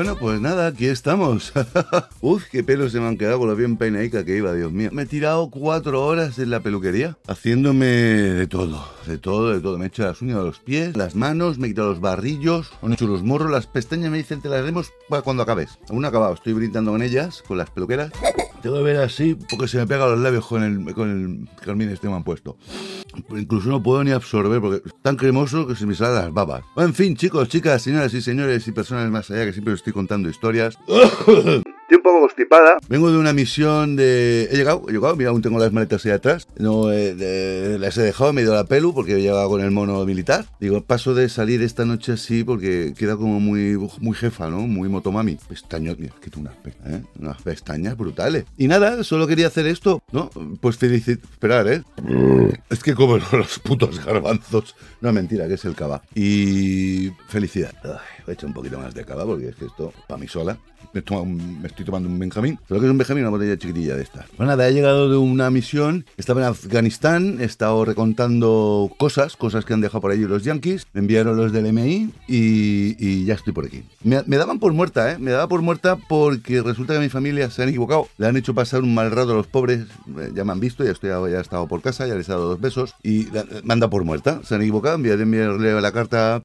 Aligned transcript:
Bueno, 0.00 0.16
pues 0.16 0.40
nada, 0.40 0.68
aquí 0.68 0.86
estamos. 0.86 1.52
Uf, 2.22 2.44
qué 2.50 2.64
pelos 2.64 2.90
se 2.90 3.00
me 3.00 3.06
han 3.06 3.18
quedado 3.18 3.38
con 3.38 3.50
lo 3.50 3.54
bien 3.54 3.76
peinaica 3.76 4.24
que 4.24 4.34
iba, 4.34 4.54
Dios 4.54 4.72
mío. 4.72 4.88
Me 4.94 5.02
he 5.02 5.06
tirado 5.06 5.50
cuatro 5.50 6.06
horas 6.06 6.38
en 6.38 6.48
la 6.48 6.60
peluquería 6.60 7.18
haciéndome 7.26 7.84
de 7.84 8.46
todo, 8.46 8.82
de 9.06 9.18
todo, 9.18 9.52
de 9.52 9.60
todo. 9.60 9.76
Me 9.76 9.84
he 9.84 9.88
hecho 9.88 10.04
las 10.04 10.22
uñas 10.22 10.38
de 10.38 10.44
los 10.44 10.58
pies, 10.58 10.96
las 10.96 11.16
manos, 11.16 11.58
me 11.58 11.66
he 11.66 11.70
quitado 11.72 11.90
los 11.90 12.00
barrillos, 12.00 12.72
me 12.80 12.92
he 12.92 12.94
hecho 12.94 13.06
los 13.06 13.22
morros, 13.22 13.50
las 13.50 13.66
pestañas 13.66 14.10
me 14.10 14.16
dicen 14.16 14.40
te 14.40 14.48
las 14.48 14.60
haremos 14.60 14.90
cuando 15.22 15.42
acabes. 15.42 15.78
Aún 15.90 16.02
acabado, 16.06 16.32
estoy 16.32 16.54
brindando 16.54 16.92
con 16.92 17.02
ellas, 17.02 17.44
con 17.46 17.58
las 17.58 17.68
peluqueras. 17.68 18.10
Tengo 18.62 18.76
que 18.76 18.82
ver 18.82 18.96
así 18.98 19.36
porque 19.48 19.68
se 19.68 19.78
me 19.78 19.86
pegan 19.86 20.10
los 20.10 20.18
labios 20.20 20.46
con 20.46 20.62
el, 20.62 20.94
con 20.94 21.10
el 21.10 21.64
carmín 21.64 21.88
este 21.88 22.08
me 22.08 22.14
han 22.14 22.24
puesto. 22.24 22.58
Incluso 23.30 23.70
no 23.70 23.82
puedo 23.82 24.04
ni 24.04 24.10
absorber 24.10 24.60
porque 24.60 24.82
es 24.86 24.94
tan 25.02 25.16
cremoso 25.16 25.66
que 25.66 25.74
se 25.74 25.86
me 25.86 25.94
salen 25.94 26.16
las 26.16 26.32
babas. 26.32 26.62
En 26.76 26.94
fin, 26.94 27.16
chicos, 27.16 27.48
chicas, 27.48 27.82
señoras 27.82 28.12
y 28.14 28.20
señores 28.20 28.66
y 28.68 28.72
personas 28.72 29.10
más 29.10 29.30
allá 29.30 29.46
que 29.46 29.52
siempre 29.52 29.72
os 29.72 29.80
estoy 29.80 29.92
contando 29.92 30.28
historias. 30.28 30.76
Estoy 31.90 31.96
un 31.96 32.02
poco 32.04 32.20
constipada. 32.20 32.76
Vengo 32.88 33.10
de 33.10 33.18
una 33.18 33.32
misión 33.32 33.96
de... 33.96 34.48
He 34.52 34.56
llegado, 34.56 34.84
he 34.88 34.92
llegado, 34.92 35.16
mira, 35.16 35.30
aún 35.30 35.42
tengo 35.42 35.58
las 35.58 35.72
maletas 35.72 36.06
ahí 36.06 36.12
atrás. 36.12 36.46
No, 36.56 36.92
eh, 36.92 37.16
de- 37.16 37.80
las 37.80 37.98
he 37.98 38.02
dejado, 38.02 38.32
me 38.32 38.42
he 38.42 38.44
ido 38.44 38.52
a 38.52 38.58
la 38.58 38.64
pelu 38.64 38.94
porque 38.94 39.14
he 39.16 39.20
llegado 39.20 39.48
con 39.48 39.60
el 39.60 39.72
mono 39.72 40.04
militar. 40.06 40.44
Digo, 40.60 40.80
paso 40.82 41.14
de 41.14 41.28
salir 41.28 41.62
esta 41.62 41.84
noche 41.84 42.12
así 42.12 42.44
porque 42.44 42.94
queda 42.96 43.16
como 43.16 43.40
muy, 43.40 43.76
muy 43.98 44.14
jefa, 44.14 44.48
¿no? 44.48 44.60
Muy 44.68 44.88
motomami. 44.88 45.36
Pestañas, 45.48 45.98
mira, 45.98 46.14
que 46.22 46.30
tú 46.30 46.38
unas, 46.38 46.54
pe- 46.58 46.74
¿eh? 46.86 47.02
unas 47.18 47.42
pestañas 47.42 47.96
brutales. 47.96 48.44
Y 48.56 48.68
nada, 48.68 49.02
solo 49.02 49.26
quería 49.26 49.48
hacer 49.48 49.66
esto, 49.66 50.00
¿no? 50.12 50.30
Pues 50.60 50.76
felicitar, 50.76 51.28
esperar, 51.32 51.66
¿eh? 51.66 51.82
Es 52.70 52.84
que 52.84 52.94
como 52.94 53.16
los 53.32 53.58
putos 53.58 54.04
garbanzos. 54.04 54.76
No, 55.00 55.12
mentira, 55.12 55.48
que 55.48 55.54
es 55.54 55.64
el 55.64 55.74
cava. 55.74 56.02
Y 56.14 57.10
felicidad. 57.26 57.72
Ay, 57.82 58.19
a 58.30 58.34
echar 58.34 58.46
un 58.48 58.54
poquito 58.54 58.78
más 58.78 58.94
de 58.94 59.04
cava 59.04 59.24
porque 59.24 59.48
es 59.48 59.56
que 59.56 59.66
esto, 59.66 59.92
para 60.08 60.20
mí 60.20 60.28
sola. 60.28 60.58
Me, 60.92 61.00
estoy 61.66 61.84
tomando 61.84 62.08
un 62.08 62.18
Benjamín. 62.18 62.58
¿Pero 62.66 62.80
qué 62.80 62.86
es 62.86 62.90
un 62.90 62.98
Benjamín? 62.98 63.22
Una 63.24 63.30
botella 63.30 63.56
chiquitilla 63.56 63.96
de 63.96 64.02
estas. 64.02 64.26
Bueno, 64.36 64.52
nada, 64.52 64.68
he 64.68 64.72
llegado 64.72 65.08
de 65.08 65.16
una 65.16 65.50
misión. 65.50 66.04
Estaba 66.16 66.40
en 66.40 66.46
Afganistán. 66.48 67.38
He 67.40 67.44
estado 67.44 67.84
recontando 67.84 68.90
cosas, 68.98 69.36
cosas 69.36 69.64
que 69.64 69.74
han 69.74 69.80
dejado 69.80 70.00
por 70.00 70.10
allí 70.10 70.24
los 70.24 70.42
yankees. 70.42 70.86
Me 70.92 71.00
enviaron 71.00 71.36
los 71.36 71.52
del 71.52 71.72
MI 71.72 72.10
y, 72.26 72.96
y 72.98 73.24
ya 73.24 73.34
estoy 73.34 73.52
por 73.52 73.66
aquí. 73.66 73.84
Me, 74.02 74.22
daban 74.36 74.58
por 74.58 74.72
muerta, 74.72 75.12
¿eh? 75.12 75.18
Me 75.18 75.30
daba 75.30 75.48
por 75.48 75.62
muerta 75.62 75.96
porque 76.08 76.62
resulta 76.62 76.94
que 76.94 77.00
mi 77.00 77.08
familia 77.08 77.50
se 77.50 77.62
han 77.62 77.68
equivocado. 77.68 78.08
Le 78.18 78.26
han 78.26 78.36
hecho 78.36 78.54
pasar 78.54 78.82
un 78.82 78.94
mal 78.94 79.10
rato 79.10 79.32
a 79.32 79.34
los 79.34 79.46
pobres. 79.46 79.86
Eh, 80.18 80.32
Ya 80.34 80.44
me 80.44 80.52
han 80.52 80.60
visto, 80.60 80.84
ya, 80.84 80.90
estoy, 80.92 81.10
ya 81.10 81.38
he 81.38 81.40
estado 81.40 81.66
por 81.68 81.82
casa, 81.82 82.06
ya 82.06 82.14
les 82.14 82.28
he 82.28 82.32
dado 82.32 82.48
dos 82.48 82.60
besos. 82.60 82.94
Y 83.02 83.28
me 83.64 83.74
han 83.74 83.80
dado 83.80 83.90
por 83.90 84.04
muerta. 84.04 84.40
Se 84.44 84.54
han 84.54 84.62
equivocado. 84.62 84.96
Enviaré 84.96 85.22
enviarle 85.22 85.80
la 85.80 85.92
carta 85.92 86.42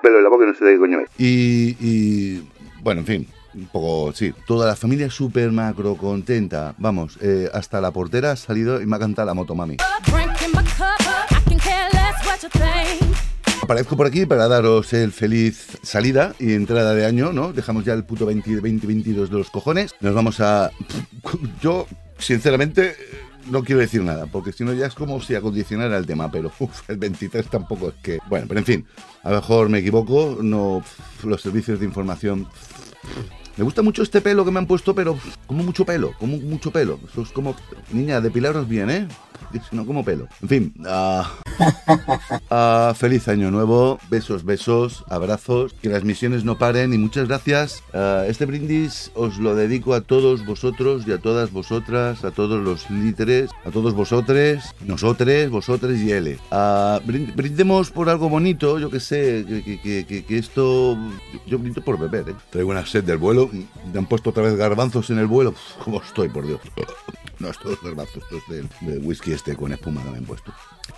un 0.00 0.02
pelo 0.02 0.18
en 0.18 0.24
la 0.24 0.30
boca 0.30 0.44
y 0.44 0.48
no 0.48 0.54
sé 0.54 0.64
de 0.64 0.72
qué 0.72 0.78
coño 0.78 1.00
es. 1.00 1.08
Y, 1.18 1.76
y, 1.80 2.48
bueno, 2.82 3.00
en 3.00 3.06
fin, 3.06 3.28
un 3.54 3.66
poco, 3.66 4.12
sí. 4.12 4.32
Toda 4.46 4.66
la 4.66 4.76
familia 4.76 5.10
súper 5.10 5.52
macro 5.52 5.96
contenta. 5.96 6.74
Vamos, 6.78 7.18
eh, 7.20 7.48
hasta 7.52 7.80
la 7.80 7.90
portera 7.90 8.32
ha 8.32 8.36
salido 8.36 8.80
y 8.80 8.86
me 8.86 8.96
ha 8.96 8.98
cantado 8.98 9.26
la 9.26 9.34
motomami. 9.34 9.76
Drink 10.06 10.42
in 10.42 10.52
my 10.52 10.64
cup, 10.76 11.00
I 11.30 11.48
can 11.48 11.58
care 11.58 11.88
less 11.92 12.26
what 12.26 12.40
you 12.42 12.48
think. 12.48 13.16
Aparezco 13.62 13.96
por 13.96 14.06
aquí 14.06 14.26
para 14.26 14.48
daros 14.48 14.92
el 14.94 15.12
feliz 15.12 15.78
salida 15.82 16.34
y 16.38 16.54
entrada 16.54 16.94
de 16.94 17.04
año, 17.04 17.32
¿no? 17.32 17.52
Dejamos 17.52 17.84
ya 17.84 17.92
el 17.92 18.04
puto 18.04 18.26
20 18.26 18.50
2022 18.56 19.30
de 19.30 19.38
los 19.38 19.50
cojones. 19.50 19.94
Nos 20.00 20.14
vamos 20.14 20.40
a... 20.40 20.70
Yo, 21.60 21.86
sinceramente... 22.18 22.96
No 23.48 23.64
quiero 23.64 23.80
decir 23.80 24.02
nada, 24.02 24.26
porque 24.26 24.52
si 24.52 24.64
no 24.64 24.72
ya 24.72 24.86
es 24.86 24.94
como 24.94 25.20
si 25.20 25.34
acondicionara 25.34 25.96
el 25.96 26.06
tema, 26.06 26.30
pero 26.30 26.52
uf, 26.58 26.88
el 26.88 26.98
23 26.98 27.46
tampoco 27.48 27.88
es 27.88 27.94
que... 28.02 28.18
Bueno, 28.28 28.46
pero 28.48 28.60
en 28.60 28.66
fin, 28.66 28.86
a 29.22 29.30
lo 29.30 29.36
mejor 29.36 29.68
me 29.68 29.78
equivoco, 29.78 30.38
no... 30.42 30.82
Los 31.24 31.42
servicios 31.42 31.80
de 31.80 31.86
información... 31.86 32.46
Me 33.56 33.64
gusta 33.64 33.82
mucho 33.82 34.02
este 34.02 34.20
pelo 34.20 34.44
que 34.44 34.50
me 34.50 34.58
han 34.58 34.66
puesto, 34.66 34.94
pero 34.94 35.18
como 35.46 35.64
mucho 35.64 35.84
pelo, 35.84 36.12
como 36.18 36.36
mucho 36.38 36.70
pelo. 36.70 37.00
Eso 37.10 37.22
es 37.22 37.30
como... 37.30 37.56
Niña, 37.92 38.20
depilaros 38.20 38.68
bien, 38.68 38.90
¿eh? 38.90 39.08
No, 39.72 39.84
como 39.86 40.04
pelo. 40.04 40.26
En 40.42 40.48
fin, 40.48 40.74
ah, 40.86 41.30
Ah, 42.50 42.94
feliz 42.96 43.28
año 43.28 43.50
nuevo, 43.50 43.98
besos, 44.10 44.44
besos, 44.44 45.04
abrazos, 45.08 45.72
que 45.80 45.88
las 45.88 46.04
misiones 46.04 46.44
no 46.44 46.58
paren 46.58 46.92
y 46.94 46.98
muchas 46.98 47.28
gracias. 47.28 47.82
Ah, 47.92 48.24
este 48.26 48.46
brindis 48.46 49.10
os 49.14 49.38
lo 49.38 49.54
dedico 49.54 49.94
a 49.94 50.00
todos 50.00 50.44
vosotros 50.46 51.04
y 51.06 51.12
a 51.12 51.18
todas 51.18 51.52
vosotras, 51.52 52.24
a 52.24 52.30
todos 52.30 52.62
los 52.62 52.88
líderes, 52.90 53.50
a 53.64 53.70
todos 53.70 53.94
vosotros, 53.94 54.64
nosotres, 54.86 55.50
vosotros 55.50 55.98
y 55.98 56.10
él. 56.12 56.38
Brin- 56.50 57.34
brindemos 57.34 57.90
por 57.90 58.08
algo 58.08 58.28
bonito, 58.28 58.78
yo 58.78 58.90
que 58.90 59.00
sé, 59.00 59.44
que, 59.48 59.80
que- 59.80 60.06
que- 60.06 60.24
que- 60.24 60.38
esto... 60.38 60.96
Yo 61.46 61.58
brindo 61.58 61.82
por 61.82 61.98
beber, 61.98 62.28
¿eh? 62.30 62.34
Traigo 62.50 62.70
una 62.70 62.84
sed 62.86 63.04
del 63.04 63.18
vuelo, 63.18 63.50
me 63.92 63.98
han 63.98 64.06
puesto 64.06 64.30
otra 64.30 64.42
vez 64.42 64.56
garbanzos 64.56 65.10
en 65.10 65.18
el 65.18 65.26
vuelo. 65.26 65.50
Uf, 65.50 65.58
¿Cómo 65.84 66.00
estoy, 66.02 66.28
por 66.28 66.46
Dios? 66.46 66.60
No, 67.40 67.48
estos 67.48 67.82
garbanzos, 67.82 68.22
estos 68.22 68.42
del, 68.48 68.68
del 68.82 68.98
whisky 69.04 69.32
este 69.32 69.56
con 69.56 69.72
espuma 69.72 70.02
que 70.04 70.10
me 70.10 70.18
han 70.18 70.24
puesto. 70.24 70.52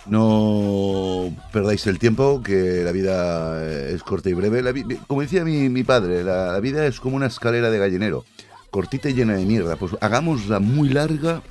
No 0.05 1.33
perdáis 1.51 1.87
el 1.87 1.99
tiempo, 1.99 2.41
que 2.43 2.83
la 2.83 2.91
vida 2.91 3.63
eh, 3.63 3.93
es 3.95 4.03
corta 4.03 4.29
y 4.29 4.33
breve. 4.33 4.61
La 4.61 4.73
como 5.07 5.21
decía 5.21 5.45
mi, 5.45 5.69
mi 5.69 5.83
padre, 5.83 6.23
la, 6.23 6.51
la 6.51 6.59
vida 6.59 6.85
es 6.85 6.99
como 6.99 7.15
una 7.15 7.27
escalera 7.27 7.69
de 7.71 7.79
gallinero, 7.79 8.25
cortita 8.71 9.09
y 9.09 9.13
llena 9.13 9.35
de 9.35 9.45
mierda. 9.45 9.77
Pues 9.77 9.95
hagámosla 10.01 10.59
muy 10.59 10.89
larga 10.89 11.41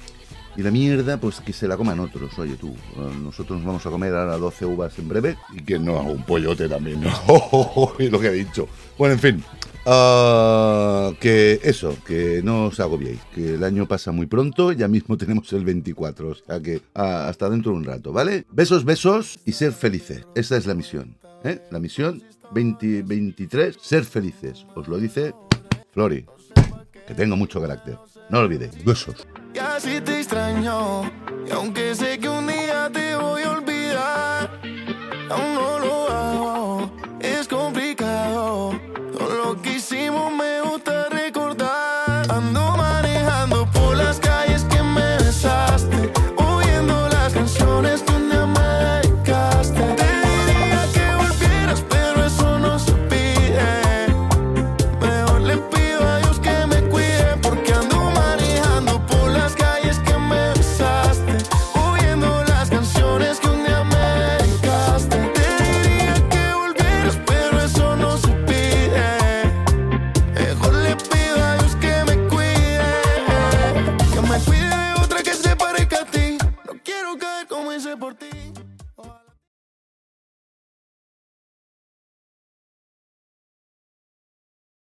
y 0.56 0.62
la 0.62 0.70
mierda, 0.70 1.16
pues 1.16 1.41
que 1.41 1.54
se 1.54 1.66
la 1.66 1.78
coman 1.78 1.98
otros. 1.98 2.38
Oye 2.38 2.56
tú, 2.56 2.69
eh, 2.69 3.16
nosotros 3.22 3.58
nos 3.58 3.66
vamos 3.66 3.86
a 3.86 3.91
comer 3.91 4.14
ahora 4.14 4.36
12 4.36 4.66
uvas 4.66 4.98
en 4.98 5.08
breve 5.08 5.36
y 5.54 5.62
que 5.62 5.78
no 5.78 5.98
haga 5.98 6.10
un 6.10 6.25
pollote 6.25 6.69
también, 6.69 7.00
¿no? 7.00 7.10
Lo 7.98 8.20
que 8.20 8.26
he 8.26 8.32
dicho. 8.32 8.69
Bueno, 8.98 9.14
en 9.14 9.20
fin. 9.20 9.44
ah, 9.86 11.12
que 11.22 11.60
eso, 11.62 11.97
que 12.05 12.43
no 12.43 12.66
os 12.66 12.81
agobiéis, 12.81 13.21
que 13.33 13.55
el 13.55 13.62
año 13.62 13.87
pasa 13.87 14.10
muy 14.10 14.27
pronto, 14.27 14.72
ya 14.72 14.88
mismo 14.88 15.16
tenemos 15.22 15.53
el 15.53 15.65
24, 15.65 16.28
o 16.28 16.34
sea 16.34 16.60
que 16.60 16.83
ah, 16.94 17.28
hasta 17.28 17.49
dentro 17.49 17.71
de 17.71 17.78
un 17.78 17.84
rato, 17.84 18.12
¿vale? 18.12 18.44
Besos, 18.50 18.84
besos 18.84 19.38
y 19.44 19.53
ser 19.53 19.72
felices, 19.72 20.27
esa 20.34 20.56
es 20.56 20.66
la 20.66 20.75
misión, 20.75 21.16
¿eh? 21.44 21.62
La 21.71 21.78
misión 21.78 22.25
2023, 22.53 23.77
ser 23.81 24.05
felices, 24.05 24.66
os 24.75 24.88
lo 24.88 24.99
dice 24.99 25.32
Flori, 25.93 26.27
que 27.06 27.15
tengo 27.15 27.37
mucho 27.37 27.61
carácter, 27.61 27.99
no 28.28 28.38
lo 28.41 28.47
olvidéis, 28.47 28.84
besos. 28.84 29.25